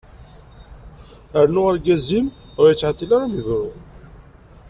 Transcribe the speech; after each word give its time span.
Rnu 1.47 1.61
argaz-im 1.69 2.27
ur 2.59 2.65
yettɛeṭil 2.69 3.09
ara 3.15 3.25
ad 3.27 3.31
m-ibru. 3.31 3.65